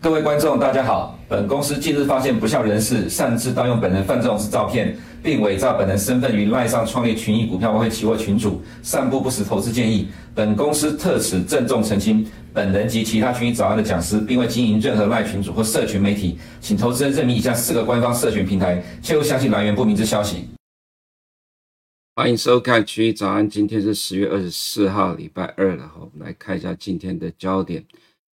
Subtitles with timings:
[0.00, 1.18] 各位观众，大家好。
[1.28, 10.06] 本公司近日发现不肖人士擅自盗用本人范仲式照片，并伪造本人身份于赖上创立群益股票外汇期货群组，散布不实投资建议。
[10.36, 20.48] 本公司特此郑重澄清，本人及其他群益早安的讲师，并未经营任何赖群组或社群媒体，请投资人认明以下四个官方社群平台，切勿相信来源不明之消息。
[22.14, 25.90] 欢迎收看群益早安，今天是十月二十四号，礼拜二了。
[25.98, 27.84] 我们来看一下今天的焦点。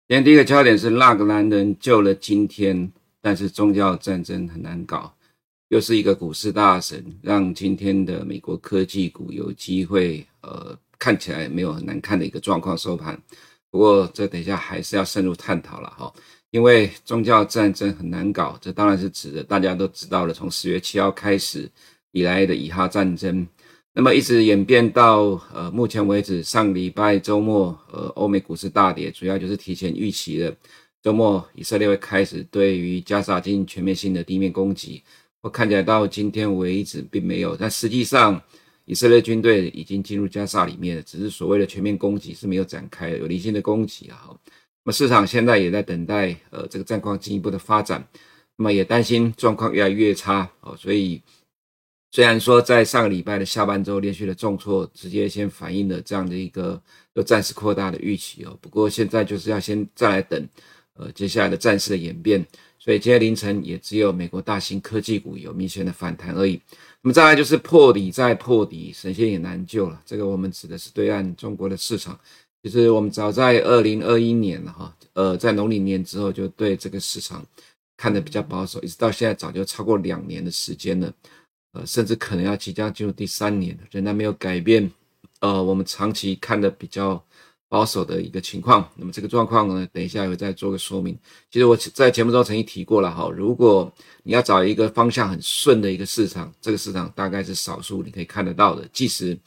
[0.05, 5.15] 今天第一个焦点是那个男人救了今天，但是宗教战争很难搞，
[5.69, 13.17] 又是一个股市大神，让今天的美国科技股有机会，呃，看起来没有很难看的一个状况收盘。
[13.71, 16.13] 不过这等一下还是要深入探讨了哈，
[16.51, 21.71] 因为宗教战争很难搞，这当然是指的大家都知道了，从十月七号开始
[22.11, 23.47] 以来的以哈战争。
[23.95, 30.55] 那么一直演变到呃目前为止，上礼拜周末，呃欧美股市大跌，主要就是提前预期的
[31.03, 35.03] 周末以色列会开始对于加沙进行全面性的地面攻击。
[35.41, 38.41] 我看起来到今天为止并没有，但实际上
[38.85, 44.17] 以色列军队已经进入加沙里面了，只是所谓的全面攻击是没有展开，有零星的攻击啊。
[44.27, 48.03] 那么市场现在也在等待呃这个战况进一步的发展，
[48.57, 51.21] 那么也担心状况越来越差哦，所以。
[52.13, 56.79] 虽然说在上个礼拜的下半周连续的重挫，直接先反映了这样的一个
[57.15, 58.55] 又暂时扩大的预期哦。
[58.61, 60.47] 不过现在就是要先再来等，
[60.93, 62.45] 呃，接下来的战事的演变。
[62.77, 66.61] 所以今天凌晨也只有美国大型科技股有明显的反弹而已。
[67.01, 69.99] 那么再来就是破底再破底，神仙也难救了。
[70.05, 72.19] 这个我们指的是对岸中国的市场。
[72.61, 77.43] 其实我们早在二零二一年了哈，呃，在农历年之后就对这个市场
[77.97, 81.11] 看得比较保守，一直到现在早就超过两年的时间了。
[81.73, 84.89] 呃，甚至可能要即将进入第三年，仍然没有改变。
[85.39, 87.21] 呃，我们长期看的比较
[87.67, 88.87] 保守的一个情况。
[88.95, 91.17] 那么这个状况呢，等一下会再做个说明。
[91.51, 93.91] 其实我在节目中曾经提过了哈，如果
[94.23, 98.87] 你要找一个方向很顺的一个市场，这个市场大概是少数你可以看得到的。
[98.93, 99.37] 即使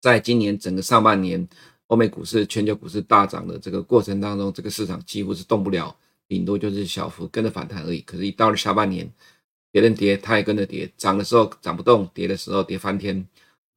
[0.00, 1.48] 在今年整个上半年，
[1.86, 5.96] 欧美股市、全球股市大涨的这个过程当中，这个市场几乎是动不了，
[6.26, 8.00] 顶多就是小幅跟着反弹而已。
[8.00, 9.08] 可是，一到了下半年，
[9.76, 13.22] 别人跌，它也跟着跌；涨的时候涨不动，跌的时候跌翻天。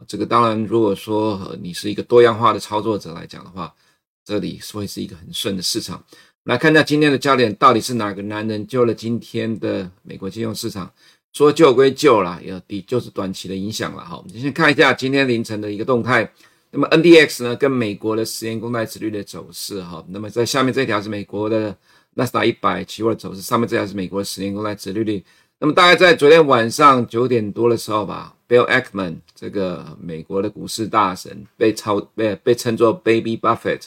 [0.07, 3.75] 这个当然，如果说你是一个多样化的操作者来讲的话，
[4.23, 6.01] 这里会是一个很顺的市场。
[6.45, 10.89] 来看一下今天的焦点，到底是哪个男人救了今天的美国金融市场？
[11.33, 14.05] 说救归救了，也底就是短期的影响了。
[14.05, 16.31] 哈，我们先看一下今天凌晨的一个动态。
[16.71, 19.83] 那么 NDX 呢，跟美国的十年公债殖率的走势。
[19.83, 21.75] 哈，那么在下面这条是美国的
[22.13, 25.21] 纳斯达一百期货的走势，上面这条是美国十年公债殖利率。
[25.61, 33.81] 那么大概在昨天晚上九点多的时候吧，Bill Ackman 这个美国的股市大神被操被被称作 Baby Buffett，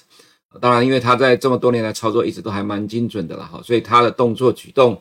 [0.60, 5.00] 当然因为他在这么多年来操作一直都还蛮精准的了哈，所以他的动作举动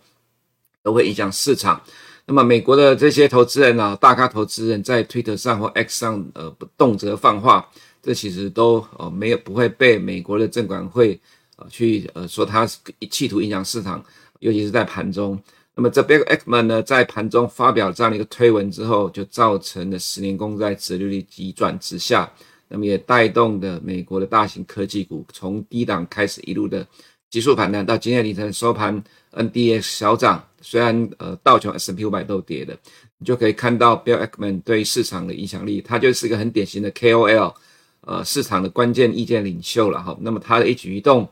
[0.82, 1.82] 都会影响市场。
[2.26, 7.70] 那么美国的这些投资人啊，大咖投资人在 Twitter 上或 X 上呃不动辄放话，
[8.02, 11.20] 这其实都呃没有不会被美国的证管会
[11.58, 12.78] 呃去呃说他是
[13.10, 14.02] 企图影响市场，
[14.40, 15.38] 尤其是在盘中。
[15.82, 22.32] 那么这 Bill Ackman 呢，在盘中发表这样的一个推文之后，就造成了十年公债殖利率急转直下，
[22.68, 26.86] 那么也带动的美国的大型科技股从低档开始一路的
[27.32, 29.04] 急速反弹，到今天凌晨收盘
[29.34, 32.78] ，NDX 小涨，虽然呃道琼 S&P 500都跌的，
[33.18, 37.56] 你就可以看到 Bill Ackman 对市场的影响力，他就是一个很典型的 KOL，
[38.02, 40.16] 呃市场的关键意见领袖了哈。
[40.22, 41.28] 那么他的一举一动，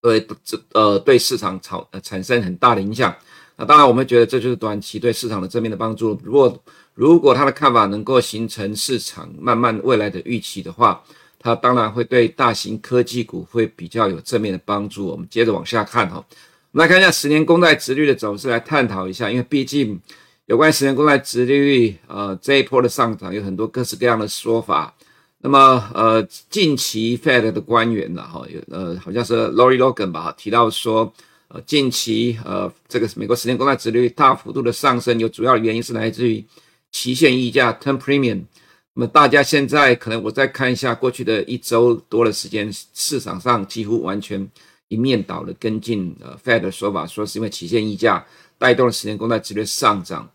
[0.00, 3.14] 呃这呃对市场产呃产生很大的影响。
[3.60, 6.16] 那当然，我们觉得这就是短期对市场的正面的帮助。
[6.22, 6.62] 如果
[6.94, 11.02] 如果他的看法能够形成市场慢慢未来的预期的话，
[11.40, 15.06] 他当然会对大型科技股会比较有正面的帮助。
[15.06, 16.24] 我们接着往下看哈，
[16.70, 19.28] 我们来看一下十年公债殖率的走势，来探讨一下。
[19.28, 20.00] 因为毕竟
[20.46, 24.94] 有关十年公债殖利率，呃，这一波的上涨有很多各式各样的说法。
[25.40, 31.12] 那么，呃，近期 Fed 的官员呢，哈，有呃，好像是 Lori Logan 吧，提到说。
[31.48, 36.44] 呃，近期呃，这个美国十年公债殖利率大幅度的上升，有主要的原因是来自于
[36.92, 38.44] 期限溢价 （term premium）。
[38.92, 44.46] 那么大家现在可能我再看一下过去的一周多的时间，市场上几乎完全
[44.88, 48.26] 一面倒的跟进呃 Fed 的说法，说是因为期限溢价
[48.58, 50.30] 带动了十年公债殖利率上涨。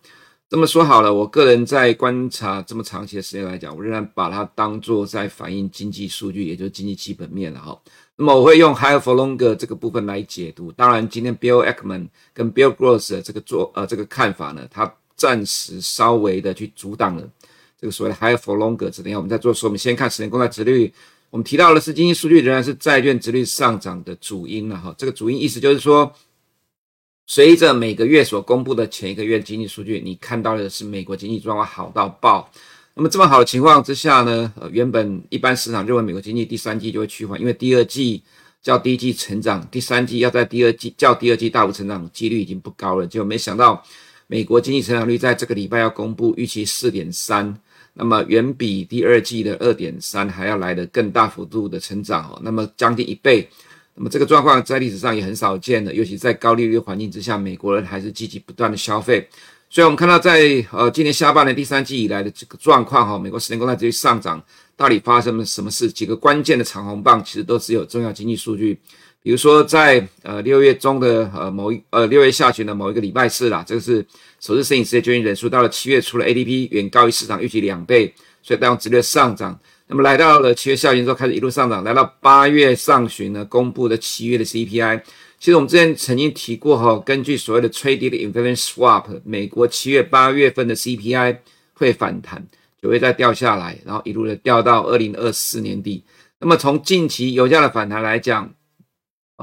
[0.49, 7.79] 这么说好了，我个人在观察这么长期的时间来讲，我仍然把它当做在反映经济数据，也就是经济基本面了哈。
[8.15, 10.71] 那么我会用 higher for longer 这个部分来解读。
[10.71, 17.27] 当然，今天 Bill Ackman 跟 Bill Gross 的这个做呃这个看法呢，他暂时稍微的去阻挡了
[17.79, 18.95] 这个所谓的 higher for longer。
[19.01, 19.71] 等一下我们再做说明。
[19.71, 20.93] 我们先看十年公债殖率，
[21.31, 24.93] 我们提到的是经济数据仍然是债券殖率上涨的主因了哈。
[24.95, 26.13] 这个主因意思就是说，
[27.25, 32.51] 随着每个月所公布的前一个月经济数据，你看到的是美国经济状况好到爆。
[32.95, 38.21] 那么这么好的情况之下呢，呃，原本一般市场认为美国经济第三季就会趋缓，因为第二季
[38.61, 43.07] 较第一季成长，第三季要在第二季较第二季大幅成长，几率已经不高了。
[43.07, 43.83] 结果没想到，
[44.27, 47.57] 美国经济成长率在这个礼拜要公布，预期四点三。
[47.95, 53.47] 那么远比第二季的二点三还要来得更大幅度的成长哦，那么将近一倍，
[53.93, 59.29] 那么这个状况在历史上也很少见的，尤其在高利率环境之下，美国人还是积极不断的消费，
[59.73, 64.39] 所以我们看到在呃今年下半年第三季以来的这个状况哈，美国十年公债殖利率上涨
[64.77, 65.91] 到底发生了什么事？
[65.91, 68.79] 几个关键的长红棒其实都只有重要经济数据。
[69.23, 74.05] 比如说在，呃六月中的呃某一呃六月下旬的某一个礼拜四啦，这个是
[74.39, 79.59] 首次申请失业救济人数，到了七月初的 ADP 远高于市场预期两倍，所以带动殖利率上涨。
[79.87, 85.01] 那么来到了七月下旬之后，开始一路上涨，来到八月上旬呢，公布的七月的 CPI。
[85.43, 91.39] 其实我们之前曾经提过哈，根据所谓的 Traded Inflation Swap，美国七月八月份的 CPI
[91.73, 92.47] 会反弹，
[92.81, 96.05] 就会再掉下来，然后一路的掉到二零二四年底。
[96.39, 98.49] 那么从近期油价的反弹来讲，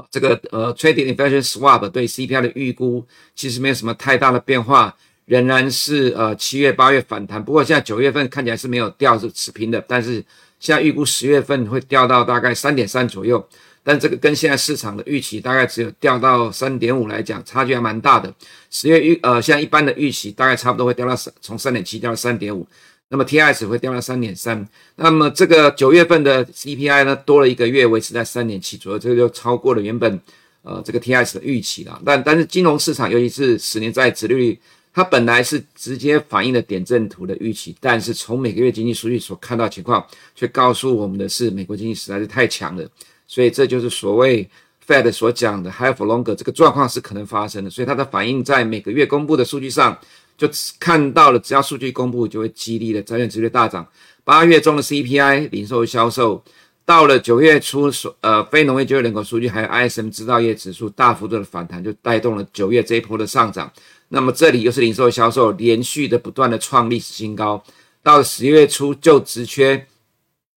[0.09, 3.05] 这个呃，Traded Inflation Swap 对 CPI 的预估
[3.35, 7.45] 其实没有什么太大的变化，仍然是呃七月八月反弹。
[7.45, 9.79] 不过现在九月份看起来是没有掉，是持平的。
[9.87, 10.13] 但是
[10.59, 13.47] 现在预估十月份会掉到大概三点三左右，
[13.83, 18.33] 但这个跟现在市场的预期大概只有掉到三点五来讲，差距还蛮大的。
[18.69, 22.67] 十月预呃，现在一般的预期大概差不多会掉到三，从三点七掉到三点五。
[23.13, 30.17] 那么 TIS 会掉到三点三，那么这个九月份的 CPI 呢，多了一个月，维持在三点七左右，这个就超过了原本
[30.61, 32.01] 呃这个 TIS 的预期了。
[32.05, 34.57] 但但是金融市场，尤其是十年债殖利率，
[34.93, 42.89] 它本来是直接反映了点阵图的预期，但是从每个月经济数据所看到情况，却告诉我们的是美国经济实在是太强了，
[43.31, 44.45] 所以这就是所谓
[44.85, 49.97] Fed 所讲的 half Longer 这个状况是可能发生的，所以它的反应在每个月公布的数据上。
[50.37, 50.49] 就
[50.79, 53.87] 看到了，只要数据公布，就会激励了债券殖利率大涨。
[54.23, 56.43] 八月中的 CPI 零售销售，
[56.83, 63.71] 到了九月初所，呃，非农业就业人口数据，还有 ISM 制造业指数大幅度的反弹，就带动了九月这一波的上涨。
[64.09, 67.63] 那么这里又是零售销售连续的不断的创历史新高。
[68.01, 69.85] 到了十月初，就职缺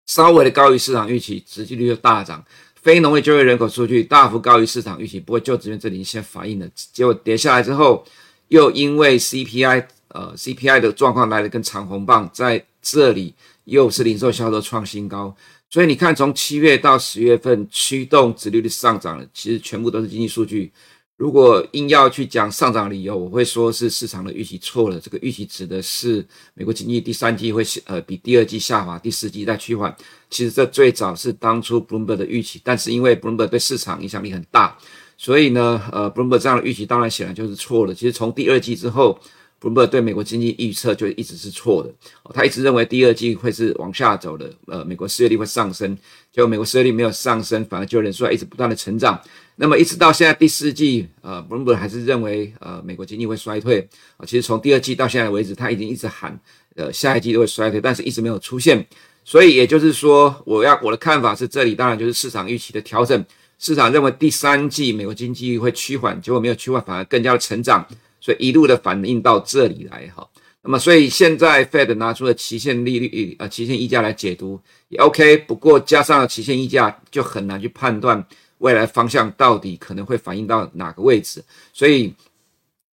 [0.06, 2.44] 稍微的高于市场预期，殖利率又大涨。
[2.74, 8.04] 非农业就业人口数据大幅高于市场预期，不过就职员这里先反映了，结果跌下来之后。
[8.48, 13.34] 又因为 CPI，呃，CPI 的状况来得更长红棒，在这里
[13.64, 15.34] 又是零售销售创新高，
[15.70, 20.70] 所以你看，从七月到十月份驱动殖利率上涨的，其实全部都是经济数据。
[21.16, 24.98] 如果硬要去讲上涨理由，我会说是市场的预期错了。
[24.98, 29.94] 这个预期指的是美国经济第三季会呃比第二季下滑，第四季再趋缓。
[30.28, 34.76] 其实这最早是当初 Bloomberg 的预期，但是因为 Bloomberg 对市场影响力很大。
[35.16, 37.94] 所以呢，呃，Bloomberg 这样的预期当然显然就是错的。
[37.94, 39.16] 其实从第二季之后
[39.60, 41.94] ，Bloomberg 对美国经济预测就一直是错的。
[42.34, 45.96] 他一直认为第二季会是往下走的，呃，美国失业率会上升，
[46.32, 49.20] 结果美国失业率没有上升，反而就人数一直不断的成长。
[49.56, 53.88] 那么一直到现在第四季，呃布鲁姆还是认为呃美国经济会衰退。
[54.16, 56.38] 啊、其实从第二季到现在为止，他已经一直喊，
[56.74, 58.84] 呃，下一季都会衰退，但是一直没有出现。
[59.24, 63.24] 所以也就是说，我要我的看法是，这里当然就是市场预期的调整。
[63.58, 67.86] 市场认为第三季美国经济会趋缓，结果没有趋缓，反而更加的成长，
[68.20, 70.28] 所以一路的反映到这里来哈。
[70.62, 78.26] 那么，所以现在 Fed 拿出了期限利率呃期限溢价来解读也 OK，不过加上了期限溢价，就很难去判断
[78.64, 81.44] 未来方向到底可能会反映到哪个位置。
[81.72, 82.14] 所以，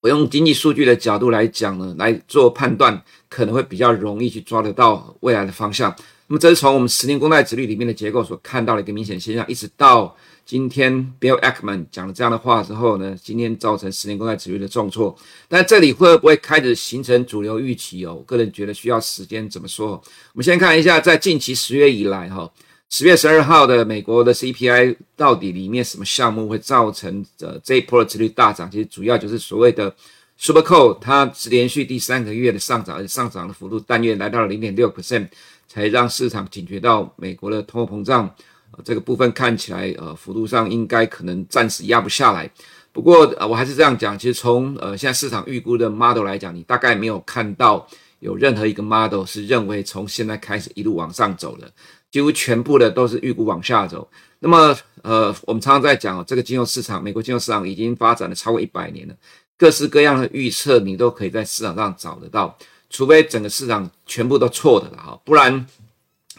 [0.02, 5.94] 我用经济数据的角度来讲呢，来做判断，可能会比较容易去抓得到未来的方向。
[6.28, 10.16] 那么，这是从我们十年公债殖率里面的结构所看到的一个明显现象，一直到。
[10.48, 15.14] 今天 Bill Ackman 讲了这样的话之后呢，今天造成十年公债殖率的重挫，
[15.50, 18.16] 但这里会不会开始形成主流预期哦？
[18.16, 19.50] 我个人觉得需要时间。
[19.50, 20.02] 怎么说？
[20.32, 22.50] 我们先看一下，在近期十月以来，哈，
[22.89, 28.72] 十月十二号的美国的 CPI 到底里面什么项目会造成呃这一波的殖利率大涨？
[28.72, 29.94] 其实主要就是所谓的
[30.38, 35.27] Super Core，它是连续第三个月的上涨，而且上涨的幅度单月来到了零点六 percent，
[35.67, 38.34] 才让市场警觉到美国的通货膨胀。
[38.84, 42.50] 这个部分看起来，呃，幅度上应该可能暂时压不下来。
[42.91, 47.88] 不过，呃，我还是这样讲，其实从呃现在市场预估的 model 来讲，你大概没有看到
[48.20, 51.72] 有任何一个 model 是认为从现在开始一路往上走的，
[52.12, 54.08] 几乎全部的都是预估往下走。
[54.40, 59.16] 那么，呃，我们常常在讲，这个金融市场，美国金融市场已经发展了超过一百年了，
[59.58, 62.58] 各式各样的预测你都可以在市场上找得到，
[62.90, 65.66] 除非整个市场全部都错的了哈，不然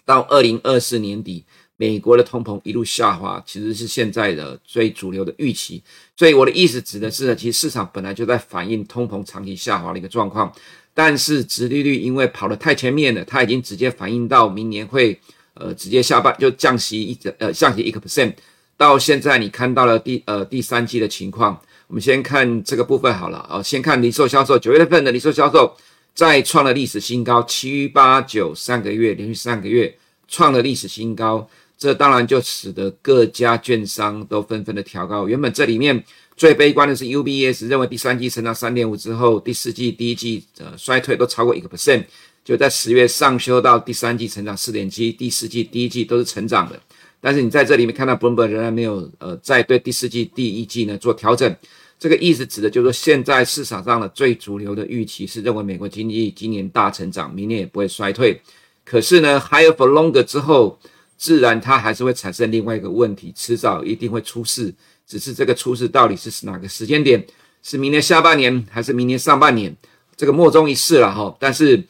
[0.05, 1.45] 到二零二四年底。
[1.81, 5.81] 美国的通膨一路下滑，其实是现在的最主流的预期。
[6.17, 10.53] 所以我的意思指的是呢，其实市场本来就在反映通膨长期下滑的一个状况，
[10.93, 15.21] 但是殖利率因为跑得太前面了，它已经直接反映到明年会
[15.59, 18.33] 呃直接下半就降息一呃降息一个 percent。
[18.77, 25.77] 到现在你看到了第呃第三季的情况，我们先看这个部分好了啊，先看零售销售，九月份的零售销售
[26.15, 29.97] 再创了历史新高，七八九三个月连续三个月
[30.29, 31.49] 创了历史新高。
[31.77, 35.29] 这当然就使得各家券商都纷纷的调高。
[35.29, 36.03] 原本这里面
[36.37, 42.05] 最悲观的是 UBS，认为第三季成长三点五之后，第四季、第一季呃衰退都超过一个 percent，
[42.49, 46.81] 就在十月上修到第三季成长四点七，第四季、第一季都是成长的。
[47.21, 51.55] 但是你在这里面看到本本仍然没有呃再对第四季、第一季呢做调整。
[51.99, 58.41] 这个意思指的就是说，现在市场上的最主流的预期是认为美国经济今年大成长，明年也不会衰退。
[58.83, 60.79] 可是呢，Higher for longer 之后。
[61.19, 64.73] 自然，它还是会产生另外一个问题，迟早一定会出事。
[65.05, 67.27] 只是这个出事到底是哪个时间点？
[67.61, 69.77] 是明年下半年还是明年上半年？
[70.17, 71.37] 这个莫衷一是了哈。
[71.41, 71.83] 但是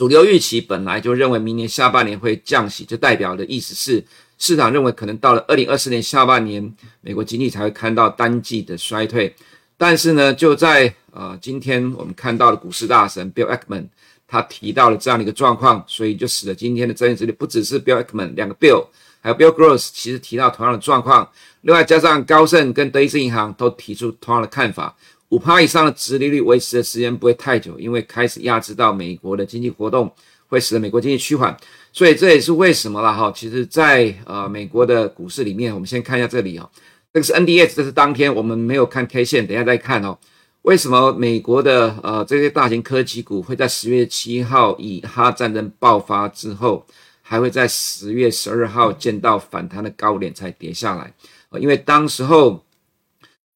[0.00, 4.02] 主流预期本来就认为明年下半年会降息，就代表的意思是
[4.38, 9.36] 市场认为可能到了二零二四年下半年，美国经济才会看到单季的衰退。
[9.76, 13.88] 但是呢，就在呃今天我们看到的股市大神 Bill Ackman。
[14.26, 18.86] 他提到了这样的一个状况，所以就使得今天的债券殖利率不只是 Bill Ackman 两个 Bill，
[19.20, 21.28] 还有 Bill Gross，其实提到同样的状况。
[21.60, 24.96] 另外加上高盛跟德意志银行都提出同样的看法，
[25.30, 30.12] 五趴以上的殖利率维持的时间不会太久，因为开始压制到美国的经济活动，
[30.48, 31.56] 会使得美国经济趋缓。
[31.92, 33.32] 所以这也是为什么了哈。
[33.34, 36.68] 其实在呃美国的股市里面，我们先看一下这里哦，
[37.12, 40.18] 这个是 N D S，这是当天我们没有看 K 线，等下再看哦。
[40.62, 46.84] 为什么美国的呃这些大型科技股会在十月七号以哈战争爆发之后，
[47.22, 51.14] 还会在十月十二号见到反弹的高点才跌下来？
[51.50, 52.62] 呃，因为当时候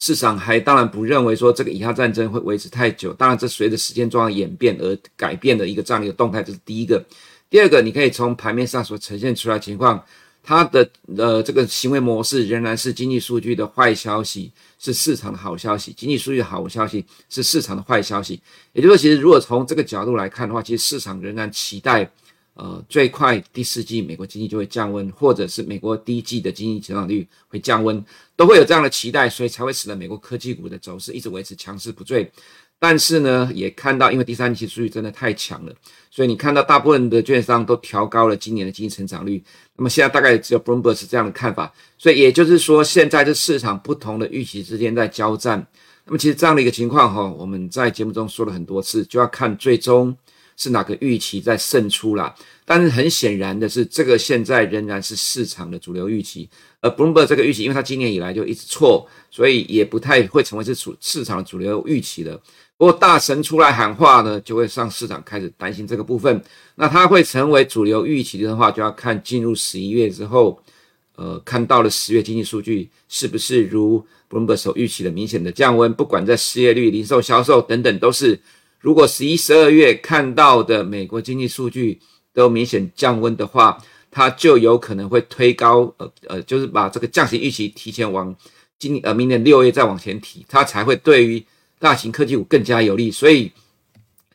[0.04, 7.02] 市场还当然不认为说这个以哈战争会维持太久，当然这随着时间状况演变而改变的一个这样的一个动态，这是第一个。
[7.49, 10.04] 第二个，你可以从盘面上所呈现出来情况。
[10.46, 18.38] 它的呃这个行为模式仍然是经济数据的坏消息，是市场的好消息；经济数据的好消息是市场的坏消息。
[18.75, 22.11] 也就是说，其实如果从这个角度来看的话，其实市场仍然期待，
[22.54, 28.04] 呃，最快第四季美国经济就会降温，或者是美国第一季的经济成长率会降温，
[28.37, 32.30] 都会有这样的期待，所以才会使得美国科技股的走势一直维持强势不坠。
[32.78, 35.73] 但是呢，也看到，因为第三季数据真的太强了，
[36.11, 39.42] 所以你看到大部分的券商都调高了今年的经济成长率。
[39.76, 45.66] 那么现在大概只有 Bloomberg 是这样的看法，所以也就是说，现在这市场不同的预期之间在交战。
[46.04, 50.14] 那么其实这样的一个情况哈，我们在节目中说了很多次，就要看最终
[50.56, 52.34] 是哪个预期在胜出啦。
[52.64, 56.49] 但是很显然的是，这个现在仍然是市场的主流预期。
[56.80, 62.40] 而 Bloomberg 这个预期，因为它今年以来就一直错，所以也不太会成为是主市场的主流预期的。
[62.76, 66.42] 不过大神出来喊话呢，就会让市场开始担心这个部分。
[66.75, 70.61] 那它会成为主流预期的话，就要看进入十一月之后，
[71.16, 75.92] 呃，看到了十月经济数据是不是如 Bloomberg 所预期的明显的降温。
[75.94, 78.40] 不管在失业率、零售销售等等，都是
[78.84, 81.98] 如果十一、十二月看到的美国经济数据
[82.34, 88.36] 都明显降温的话，它就有可能会推高，呃呃，就是把这个降息预期提前往
[88.78, 91.42] 今呃明年六月再往前提，它才会对于。
[91.80, 93.52] 大型科技股更加有利，所以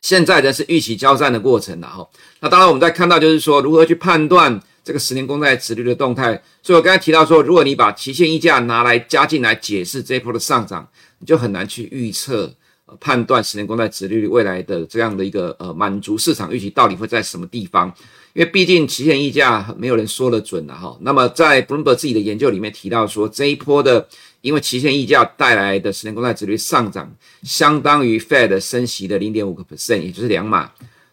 [0.02, 2.08] 现在的是预期交战的过程了哈。
[2.38, 6.40] 那当然，我们在看到就是说如何去判断这个十年公债殖率的动态。
[6.62, 10.88] 所以我刚才提到说，如果你把期限溢价拿来加进来解释这一波的上涨，
[11.18, 12.54] 你就很难去预测、
[12.98, 17.92] 判断十年公债殖利率未来的这样的一个呃满足市场预期到底会在什么地方。
[18.32, 20.96] 因为毕竟期限溢价没有人说得准了哈。
[21.00, 24.08] 那么在 Bloomberg 自己的研究里面提到说，这一波的。
[24.42, 30.70] 因为期限溢价带来的十年公债殖率上涨，相当于 Fed 升息的零点五个 percent，也就是两码。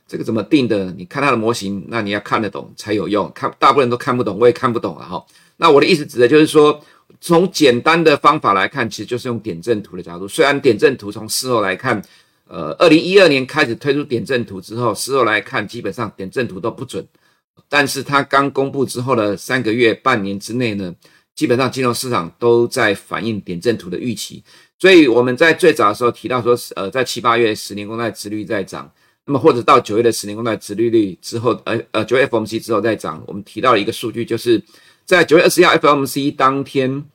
[0.07, 0.93] 这个怎么定的？
[0.93, 3.29] 你看它的模型，那你要看得懂才有用。
[3.36, 5.22] 看大部分人都看不懂，我也看不懂了哈。
[5.57, 6.81] 那我的意思指的就是说，
[7.20, 10.28] 从简单的方法来看，其实就是用点阵图的角度。
[10.28, 12.02] 虽然点阵图从事后来看，
[12.48, 17.06] 呃，二零一二年开始推出点阵图之后，事后来看基本上点阵图都不准。
[17.68, 20.94] 但是它刚公布之后的三个月、半年之内呢，
[21.36, 24.44] 基本上金融市场都在反映点阵图的预期，
[24.80, 28.90] 所以我们在最早的时候提到说，呃，在七八月十年公债殖率在涨，
[29.26, 34.64] 那么或者到九月的十年公债殖利率之后，呃呃九月 FOMC 之后再涨，我们提到了一个数据，就是
[35.08, 37.06] 在九月二十一号 FOMC 当天，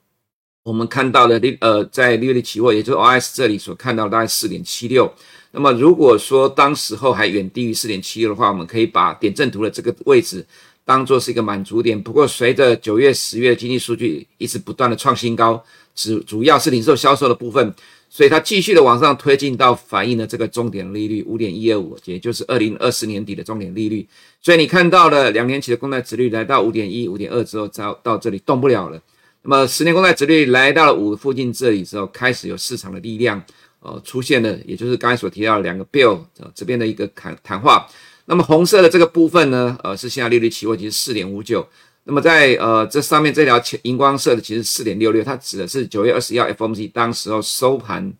[0.63, 5.13] 我们看到的利呃在利率期货，也就是 OS 这里所看到的大概四点七六。
[5.51, 10.43] 那么如果说当时候还远低于四点七六的话，我们可以把点阵图的这个位置
[10.87, 12.03] 当做是一个满足点。
[12.03, 15.63] 不过，随着九月、十月经济数据一直不断的创新高，
[15.95, 17.75] 主主要是零售销售的部分，
[18.09, 24.09] 所以它继续的往上推进到反映了这个终点利率五点一二五，也就是二零二四年底的终点利率。
[24.43, 29.01] 所以你看到了两年期的公债殖利率来到五点一、五点二之后，到到这里动不了了。
[29.43, 33.41] 那么十年公债殖利率来到了五附近这里之后，开始有市场的力量，
[33.79, 37.87] 呃，出现了，也就是刚才所提到的两个 bill，呃，这边的一个谈谈话。
[38.25, 41.65] 那么红色的这个部分呢，呃，是现在利率期货，其实四点五九。
[42.05, 48.13] 那么在呃这上面这条荧光色的，其实四点六六，它指的是九月二十一号 FOMC 当时候收盘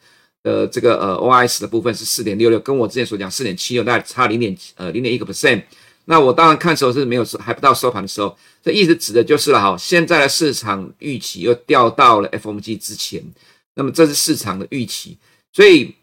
[0.45, 5.63] 的这个呃 OIS 的部分是四点六六，跟我之前所讲四点七六，大概差零点呃零点一个 percent。
[6.05, 13.23] 那我当然看时候是没有收，还不到收盘的时候，这意思指的就是了哈，现在的市场预期又掉到了 FOMC 之前，
[13.75, 15.17] 那么这是市场的预期，
[15.53, 15.95] 所以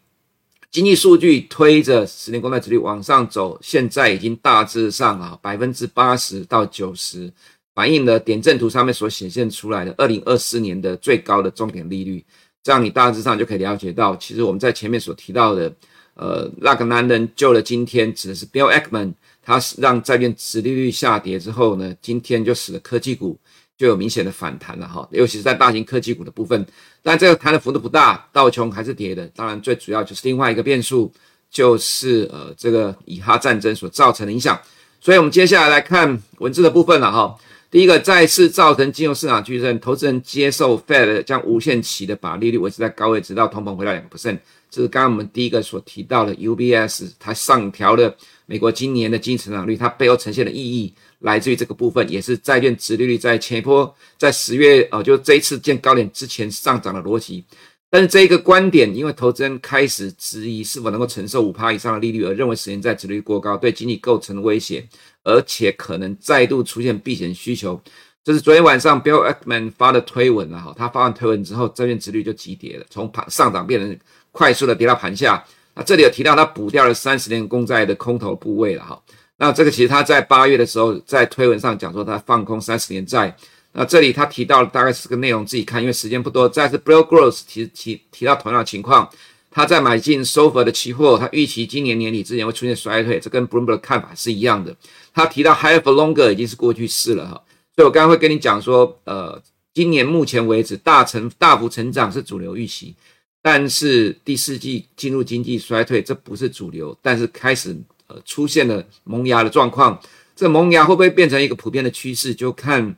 [0.70, 7.30] 经济数据推着十年公债殖利率往上走，现在已经大致上啊百分之八十到九十
[7.74, 12.24] 反映了点阵图上面所显现出来的二零二四年的最高的重点利率，
[12.62, 15.70] 这样你大致上就可以了解到，其实我们在前面所提到的，
[16.14, 19.12] 呃，那个男人救了今天，指的是 Bill Ackman。
[19.42, 23.38] 它是让债券殖利率下跌之后呢，今天就使得科技股
[23.76, 26.66] 就有明显的反弹了哈，尤其是在大型科技股的部分。
[27.02, 29.26] 但这个弹的幅度不大，道琼还是跌的。
[29.28, 31.10] 当然，最主要就是另外一个变数，
[31.50, 34.60] 就是呃这个以哈战争所造成的影响。
[35.00, 37.34] 所以我们接下来来看文字的部分了哈。
[37.70, 44.38] 第一个，再次造成金融市场巨震，投资人接受 Fed 将无限期的把利率维持在高位，直到通膨回到两个 percent。
[44.70, 48.16] 这是刚刚我们第一个所提到的 UBS，它上调了。
[48.46, 57.44] 美国今年的经济成长率，它背后呈现的意义来自于这个部分，也是债券殖利率在前一波在十月呃，就这一次见高点之前上涨的逻辑。
[57.88, 64.84] 但是这一个观点，因为投资人开始质疑是否能够承受五趴以上的利率，而认为十年债殖率过高，对经济构成威胁，
[65.24, 67.80] 而且可能再度出现避险需求。
[68.22, 73.98] 这是昨天晚上 Bill Ackman 发的推文了哈，他发完推文之后，债券殖率就急跌了，从上涨变成
[74.32, 75.44] 快速的跌到盘下。
[75.74, 79.00] 那这里有提到他补掉了三十年公债的空头部位了哈。
[79.36, 83.34] 那这个其实他在八月的时候在推文上讲说他放空三十年债。
[83.72, 86.48] 那这里他提到大概是个内容，自己看，因为时间不多。
[86.48, 89.08] 再是 Bill Gross 提提提到同样的情况，
[89.48, 94.74] 他在买进 SOFR 的期货，他预期今年年底之前会出现衰退，这跟 Bloomberg 的看法是一样的。
[95.14, 97.40] 他提到 Higher for Longer 已经是过去式了哈。
[97.76, 99.40] 所以我刚刚会跟你讲说，呃，
[99.72, 102.96] 今年目前为止大成大幅成长是主流预期。
[103.42, 107.76] 但是第四季进入经济衰退，这不是主流，但是开始
[108.06, 110.00] 呃出现了萌芽的状况。
[110.36, 112.34] 这萌芽会不会变成一个普遍的趋势？
[112.34, 112.96] 就看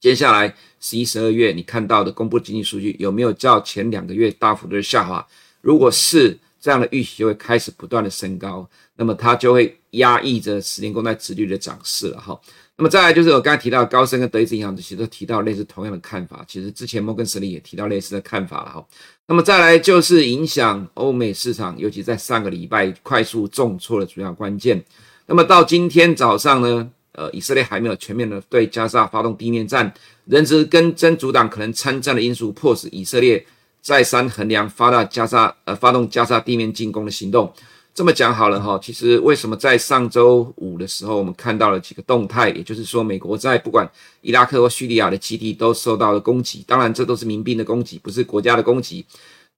[0.00, 5.26] 接下来十一、十二月你看到的公布经济数据有没有较前两个月大幅度的下滑。
[5.60, 12.40] 如果是这样的预期，就会开始不断的升高，那么它就会压抑着十年公债殖率的涨势了哈。
[12.80, 16.42] 那么再来就是我刚才提到高盛跟德意志银行，其实都提到类似同样的看法。
[16.48, 18.86] 其实之前摩根士丹利也提到类似的看法了哈。
[19.26, 24.82] 那么再来就是影响欧美市场，尤其在上个礼拜快速重挫的主要关键。
[25.26, 29.92] 那么到今天早上呢，呃，以色列还没有全面的对加沙发动地面战，
[30.24, 33.44] 人质跟真主党可能参战的因素，迫使以色列
[33.82, 37.52] 再三衡量发大加沙呃发动加沙地面进攻的行动。
[38.00, 43.86] 这么讲好了哈，其实为什么在上周五的时候，我们看到了几个动态，也就是说，美国在不管
[44.22, 49.04] 伊拉克或叙利亚的基地都受到了攻击，当然这都是民兵的攻击，不是国家的攻击。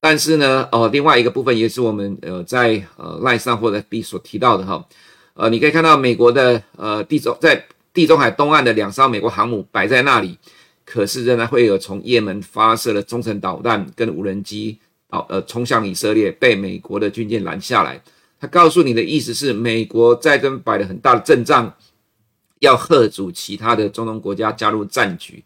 [0.01, 4.85] 但是呢，呃，另外一个部分也是我们呃在呃 LINE 上或者 B 所提到的哈，
[5.35, 10.37] 呃，你可以看到美国的呃地中在地中海东岸的两艘美国航母摆在那里，
[10.83, 14.77] 可是仍然会有从也门发射的中程导弹跟无人机
[15.11, 18.01] 哦呃冲向以色列，被美国的军舰拦下来。
[18.43, 21.73] 他告诉你的意思是，美国在这摆了很大的阵仗，
[22.59, 25.41] 要吓阻其他的中东国家加入战局。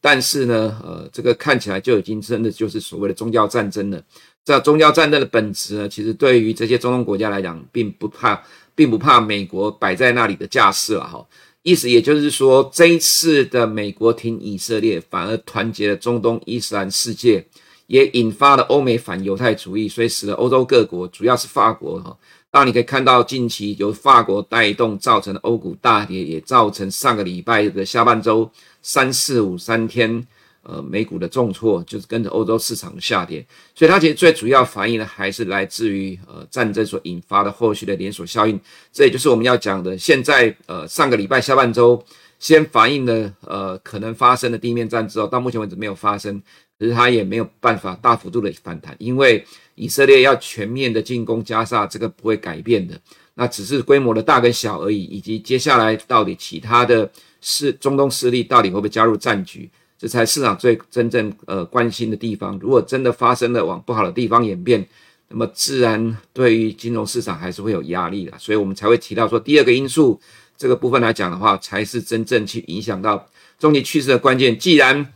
[0.00, 4.02] 但是呢，呃，这个看起来就已经真的就是所谓的宗教战争了。
[4.44, 8.42] 这宗教战争的本质呢，其实对于这些中东国家来讲，并不怕，
[8.74, 11.24] 并不怕美国摆在那里的架势了哈。
[11.62, 17.46] 意思也就是说，这一次的美国挺以色列，反而团结了中东伊斯兰世界，
[17.86, 22.18] 也引发了欧美反犹太主义，所以使得欧洲各国，主要是法国哈。
[22.52, 28.50] 然，你可以看到近期由法国带动造成的欧股大跌，也造成上个礼拜的下半周
[28.82, 30.26] 三四五三天，
[30.64, 33.46] 呃，美股的重挫，就是跟着欧洲市场的下跌。
[33.72, 38.60] 所以它其实最主要反映的还是来自于呃战争所引发的后续的连锁效应。
[38.92, 42.04] 这也就是我们要讲的，现在呃上个礼拜下半周
[42.40, 46.42] 先反映的呃可能发生的地面战之后，到目前为止没有发生，
[46.80, 49.46] 可是它也没有办法大幅度的反弹，因为。
[49.80, 53.00] 以色列要全面的进攻加沙，这个不会改变的。
[53.32, 62.58] 那只是规模的大跟小而已，以及接下来到底其他的势中东势力到底会不会加入战局，这才市场最真正呃关心的地方。
[62.58, 64.86] 如果真的发生了往不好的地方演变，
[65.28, 70.20] 那么自然对于金融市场还是会有压力的，所以我们才会提到说第二个因素
[70.58, 73.26] 这个部分来讲的话，才是真正去影响到
[73.58, 74.58] 终极趋势的关键。
[74.58, 75.14] 既然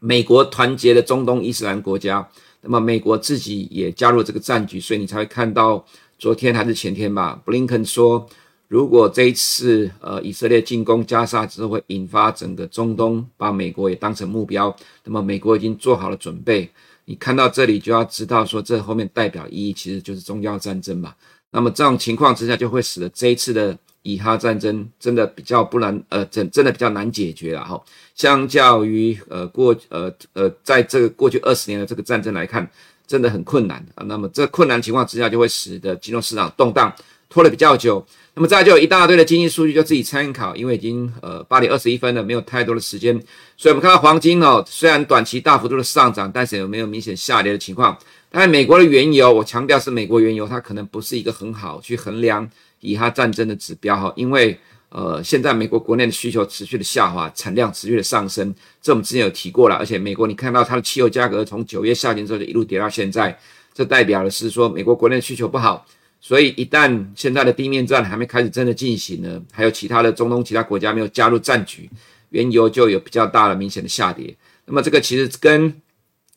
[0.00, 2.28] 美国团结了中东伊斯兰国家。
[2.62, 5.84] 那么美国自己也加入这个战局，所以你才会看到
[6.18, 8.26] 昨天还是前天吧，布林肯说，
[8.68, 16.70] 如果这一次呃以色列进攻加沙之后会引发整个中东，把美国也当成目标，那么美国已经做好了准备。
[17.04, 21.14] 你看到这里就要知道说，这后面代表意义其实就是宗教战争嘛。
[21.50, 23.76] 那么这种情况之下，就会使得这一次的。
[24.02, 27.80] 以哈战争真的比较不难，呃，真真的比较难解决了哈。
[28.14, 32.68] 相较于呃过呃呃，在这个过去二十年的这个战争来看，
[33.06, 34.04] 真的很困难啊。
[34.06, 36.92] 那么这困难情况之下，就会使得金融市场动荡
[37.28, 38.04] 拖了比较久。
[38.34, 43.14] 那么再就有一大堆的经济数据，就自己参考，因为已经呃八点二十一分了，没有太多的时间。
[43.56, 47.96] 所以我们看到黄金哦，虽然短期大幅度的上涨，但是有没有明显下跌的情况？
[48.30, 52.50] 但美国的原油，我强调是美国原油，它可能不是一个很好去衡量。
[52.82, 54.58] 以哈战争的指标哈，因为
[54.90, 59.76] 呃，现在美国国内的需求持续的下滑，产量持续的上升，这我们之前有提过了。
[59.76, 63.34] 而且美国你看到它的汽油价格从九月下旬之后就一路跌到现在，
[63.72, 65.86] 这代表的是说美国国内的需求不好。
[66.20, 71.88] 所以一旦现在的地面战还没开始真的进行呢，还有其他的中东其他国家没有加入战局，
[72.28, 74.36] 原油就有比较大的明显的下跌。
[74.66, 75.72] 那么这个其实跟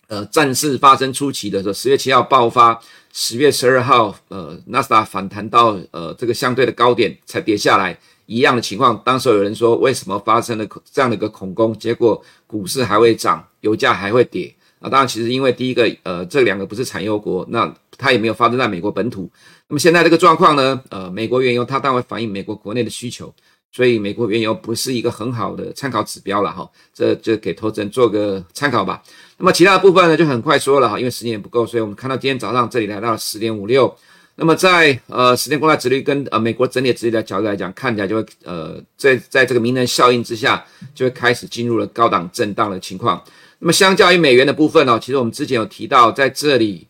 [0.07, 2.79] 呃战事发生初期的时候，十月七号爆发。
[3.17, 9.01] 十月十二号，呃，纳斯达反弹到呃这个相对的高点才跌下来，一样的情况。
[9.05, 11.73] 当时有人说，为什么发生了这样的一个恐攻？
[11.79, 14.89] 结果股市还会涨，油价还会跌啊？
[14.89, 19.31] 当然，其实因为第一个，呃，这两个不是产油国，那它也没有发生在美国本土。
[19.69, 20.83] 那么现在这个状况呢？
[20.89, 23.33] 呃，美国原油它当然反映美国国内的需求。
[23.71, 29.03] 所以美国原油不是一个很好的参考指标了哈，这就给投资人做个参考吧。
[29.37, 33.93] 那么其他的部分呢，就很快说了哈，因为时间也不够，所以我们看到今天早上这里来到了十点五六。
[34.37, 43.21] 那么在呃十年公债殖率跟呃美国整体殖利率的角度来讲，看起来就会呃在在这个名人效应之下，就会开始进入了高档震荡的情况。
[43.59, 46.87] 那么相较于美元的部分呢，其实我们之前有提到，在这里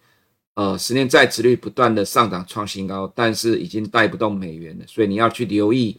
[0.53, 5.97] 呃十年债殖率不断的上涨创新高，但是已经带不动美元了，所以你要去留意。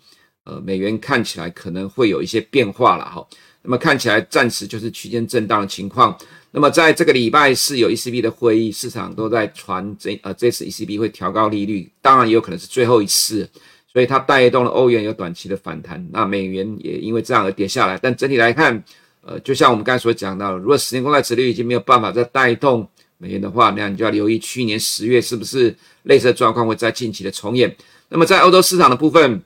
[0.49, 3.27] 呃，美元看起来可能会有一些变化了哈，
[3.63, 6.17] 那么看起来暂时就是区间震荡的情况。
[6.53, 13.47] 那么在这个礼拜四有 ECB 的会议，市场都在传这呃这次 ECB 会调高利率，当然也有可能是最后一次，
[13.93, 17.99] 所以它带动了欧元有短期的反弹，那美元也因为这样而跌下来。
[18.01, 18.83] 但整体来看，
[19.21, 27.77] 呃，就像我们刚才所讲到，如果十年公债殖率已经没有办法再带动美元的话，那你就要留意去年十月是不是类似的状况会在近期的重演。
[28.09, 29.43] 那么在欧洲市场的部分。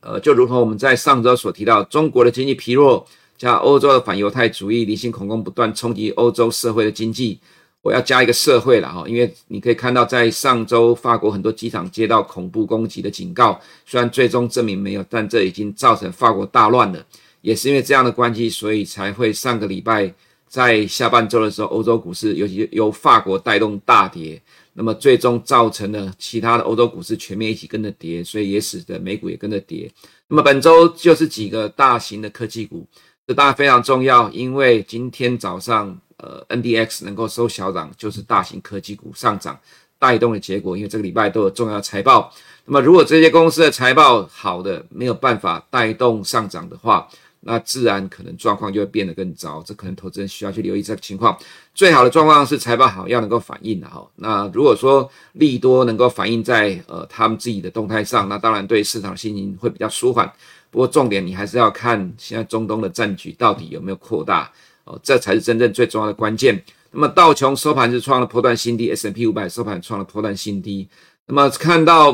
[0.00, 3.04] 呃，就如同我们在上周所提到，中国的经济疲弱，
[3.38, 7.38] 加欧洲的反犹太主义、理性恐攻不断冲击欧洲社会的经济。
[7.80, 17.06] 我要加一个社会了哈，因为你可以看到，在上周法国很多机场接到恐怖攻击的警告，虽然最终证明没有，但这已经造成法国大乱了。
[17.40, 20.12] 也是因为这样的关系，所以才会上个礼拜
[20.48, 24.42] 在下半周的时候，欧洲股市尤其由法国带动大跌。
[24.74, 29.90] 那么最终造成了其他的欧洲股市全面一起跟着跌，所以也使得美股也跟着跌。
[30.28, 32.86] 那么本周就是几个大型的科技股，
[33.28, 39.60] 这当然非常重要，因为今天早上呃 NDX 能够收小涨，就是大型科技股上涨
[39.98, 40.74] 带动的结果。
[40.74, 42.32] 因为这个礼拜都有重要财报，
[42.64, 47.06] 那么如果这些公司的财报好的没有办法带动上涨的话，
[47.40, 51.36] 那自然可能状况就会变得更糟，这可能投资人需要去留意这个情况。
[51.74, 54.08] 最好的状况是财报好要能够反映的哈。
[54.16, 60.32] 那如果说利多能够反映在呃他们自己的动态上，那当然对市场的心情会比较舒缓。
[60.70, 64.50] 不过重点你还是要看现在中东的战局到底有没有扩大
[64.84, 66.62] 哦，这才是真正最重要的关键。
[66.90, 70.88] 那么道琼收盘是创了波段新低，SNP 500收盘创了波段新低。
[71.26, 72.10] 那么看到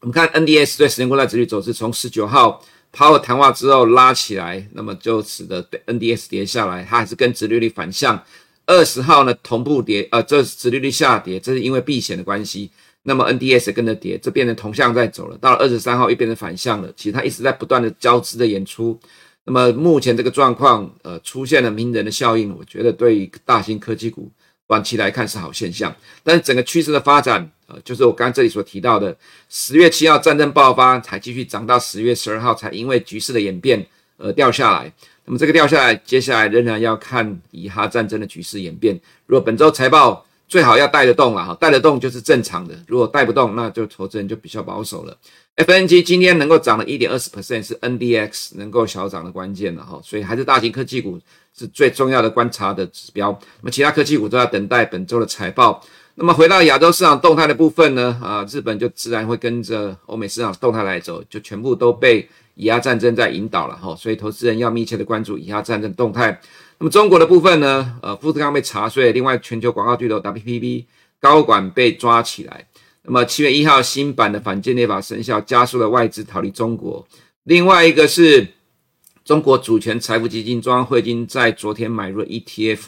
[0.00, 2.62] 我们看 N D S 对十年国债殖率走势，从十九号。
[2.94, 8.22] 抛了谈话之后拉起来，那么就使得 N D S 跌下来，它还是跟殖利率反向。
[8.66, 12.70] 二十号呢同步跌，呃，这是殖利率下跌，这是因为避险的关系。
[13.02, 15.36] 那么 N D S 跟着跌，这变成同向在走了。
[15.38, 18.98] 到了二十三号又变成反向了，其实它一直在不断的交织的演出。
[19.44, 24.30] 那么目前这个状况，呃，出现了名人的效应，我觉得对于大型科技股
[24.68, 27.50] 短期来看是好现象，但是整个趋势的发展。
[27.66, 29.16] 呃就是我刚刚这里所提到的，
[29.48, 33.84] 十月七号战争爆发，才继续涨到十月十二号，才因为局势的演变
[34.18, 34.92] 而掉下来。
[35.24, 39.00] 那么这个掉下来，接下来仍然要看以哈战争的局势演变。
[39.24, 45.16] 如果本周财报最好要带得动了哈，带得动就是正常的，如果带不动，那就投资人就比较保守了。
[45.56, 51.18] FNG 今天能够涨了一点二十 percent，是 NDX 能够小涨的关键了哈，所以还是大型科技股
[51.56, 53.30] 是最重要的观察的指标。
[53.62, 55.82] 那么其他科技股都要等待本周的财报。
[56.16, 66.38] 那么回到亚洲市场动态的部分呢，啊，日本就自然会跟着欧美市场动态来走，就全部都被以哈战争在引导了哈，所以投资人要密切的关注以哈战争动态。
[66.82, 67.96] 那么中国的部分呢？
[68.02, 70.84] 呃，富士康被查税，另外全球广告巨头 WPP
[71.20, 72.66] 高管被抓起来。
[73.04, 77.06] 那么七月一号新版的反间谍法生效，加速了外资逃离中国。
[77.44, 78.48] 另外一个是
[79.24, 82.80] 中国主权财富基金中央汇金在昨天买入 ETF，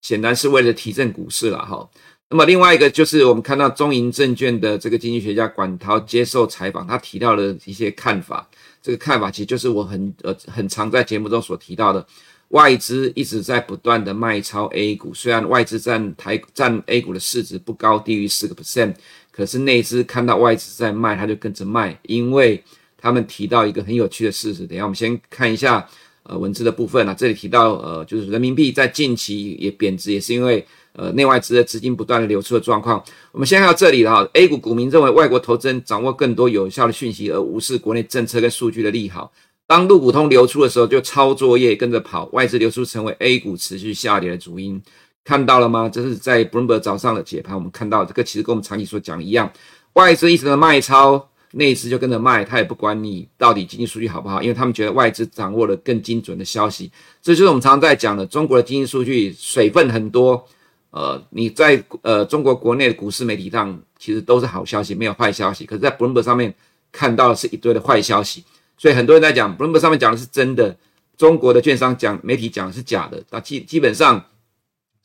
[0.00, 1.90] 显然是为了提振股市了哈。
[2.30, 8.48] 那么另外一个就是我们看到中银证券的这个经济学家管涛接受采访，他提到了一些看法。
[8.80, 12.06] 这个看法其实就是我很呃很常在节目中所提到的。
[12.52, 18.94] 外资一直在不断的卖超 A 股，虽然外资占台占 A 股的市值不高，低于四个 percent，
[19.30, 22.62] 可是内资看到外资在卖，他就跟着卖，因为
[22.98, 24.66] 他们提到一个很有趣的事实。
[24.66, 25.88] 等下我们先看一下
[26.24, 30.62] 呃文字的部分啊，这里提到呃就是人民币在近期也贬值，也是因为
[30.92, 33.02] 呃内外资的资金不断的流出的状况。
[33.32, 39.32] 我们先看到这里了哈，A 股股民认为外国投资人掌握更多有效的讯息，而无视国内政策跟数据的利好。
[39.72, 44.78] 当陆股通流出的时候，就抄作业跟着跑，外资流出成为 A 股持续下跌的主因，
[45.24, 45.88] 看到了吗？
[45.88, 49.50] 这是在 Bloomberg 早上的解盘，我们看到这个其实跟我们长期所讲的一样，
[49.94, 56.92] 外资一直在卖超，内资就跟着卖，他也不管你到底经济数据好不好，因为他们觉得外资掌握了更精准的消息。
[57.22, 60.46] 这就是我们常常在讲的，中国的经济数据水分很多，
[60.90, 66.54] 呃，你在呃中国国内的股市媒体上其实都是好消息，没有坏消息，可是，在 Bloomberg 上面
[66.92, 68.44] 看到的是一堆的坏消息。
[68.82, 70.76] 所以很多人在讲，Bloomberg 上面讲的是真的，
[71.16, 73.22] 中国的券商讲媒体讲的是假的。
[73.30, 74.24] 那基基本上，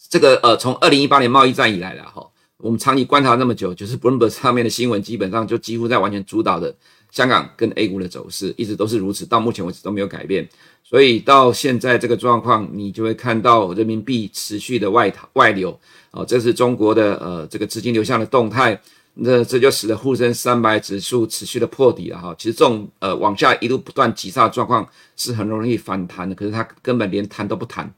[0.10, 6.76] 这个呃，从二零一八年贸易战以来了哈，我们长期观察那么久，就是 Bloomberg 上面的新闻基本上就几乎在完全主导的
[7.12, 10.50] 香港跟 A 股的走势，一直都是如此，到目前为止都没有改变。
[10.84, 18.82] 所以到现在这个状况，你就会看到人民币持续的外逃外流，哦，这是中国的呃这个资金流向的动态。
[19.20, 22.36] 那这就使得沪深三百指数持续的破底了哈。
[22.38, 27.92] 其实这种呃往下一路不断急杀的状况是很容易反弹的，可是它根本连弹都不弹，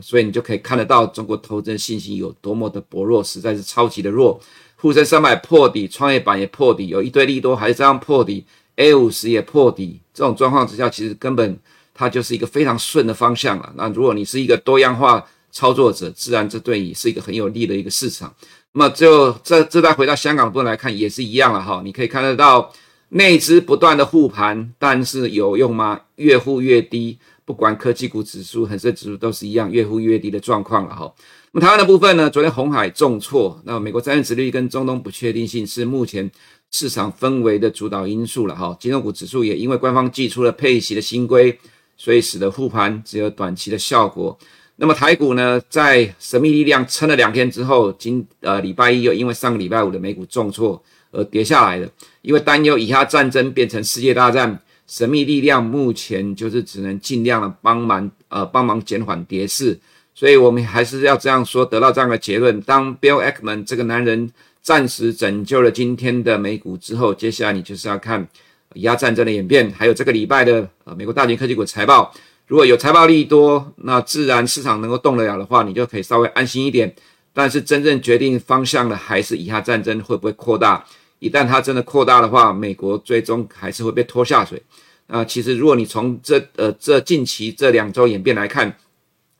[0.00, 4.40] 所以你就可以看得到中国投资人信心有多么的薄弱，实在是超级的弱。
[4.76, 8.44] 沪深三百破底，创业板也破底，有一堆利多还是这样破底
[8.76, 11.58] ，A 五十也破底，这种状况之下，其实根本
[11.94, 13.72] 它就是一个非常顺的方向了。
[13.76, 18.34] 那如果你是一个多样化操作者，自然这对你是一个很有利的一个市场。
[18.74, 21.82] 那么就这这再回到香港的部分来看，也是一样了哈。
[21.84, 22.72] 你可以看得到
[23.10, 26.00] 内资不断的护盘，但是有用吗？
[26.16, 31.12] 越护越低，不管科技股指数、恒生指数都是一样，越护越低的状况了哈。
[31.52, 32.30] 那么台湾的部分呢？
[32.30, 36.30] 昨天红海重挫，那美国债券殖率跟中东不确定性是目前
[36.70, 38.74] 市场氛围的主导因素了哈。
[38.80, 41.58] 金融股指数也因为官方寄出了配息的新规，
[41.98, 44.38] 所以使得护盘只有短期的效果。
[44.76, 50.82] 那么台股呢，在神秘力量撑了两天之后，今呃礼拜一又因为上个礼拜五的美股重挫
[51.12, 51.88] 而跌下来了。
[52.22, 59.78] 因为担忧以下战争变成世界大战，神秘力量目前就是只能尽量的帮忙呃帮忙减缓跌势。
[60.14, 64.30] 所以我们还是要这样说，得到这样的结论：当 Bill Ackman 这个男人
[64.62, 68.26] 暂时拯救了今天的美股之后，接下来你就是要看
[68.74, 72.12] 以下战争的演变，还有这个礼拜的呃美国大型科技股财报。
[72.52, 76.94] 如果有财报利多，那自然市场能够动得了的话，你就可以稍微安心一点。
[77.32, 80.84] 但是真正决定方向的还是以下战争会不会扩大。
[81.18, 84.62] 一旦它真的扩大的话，美国最终还是会被拖下水。
[85.06, 88.76] 啊，其实如果你从这呃这近期这两周演变来看，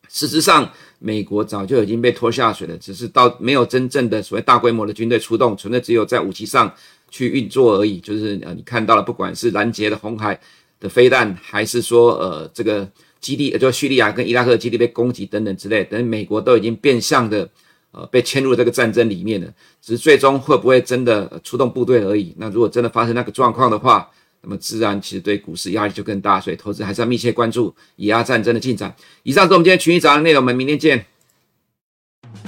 [0.09, 6.72] 事实上美国早就已经被拖下水了，只是到没有真正的所谓大规模的军队出动，纯粹只有在武器上
[7.11, 8.01] 去运作而已。
[8.01, 10.40] 就是呃你看到了，不管是拦截的红海。
[10.83, 12.87] 的飞弹，还是说，呃，这个
[13.21, 17.49] 基地，就叙利亚跟伊拉克的基地被攻击等等之类，等美国都已经变相的，
[17.92, 19.47] 呃，被牵入这个战争里面了。
[19.81, 22.35] 只是最终会不会真的出动部队而已。
[22.37, 26.40] 那如果真的发生那个状况的话，那么自然其实对股市压力就更大。
[26.40, 28.92] 所以投资还是要密切关注以哈战争的进展。
[29.23, 31.07] 以上是我们今天群益早上内容，我们明天见。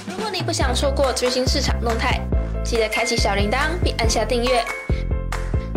[0.08, 2.20] 如果你不想错过最新市场动态，
[2.64, 4.93] 记得开启小铃铛并按下订阅。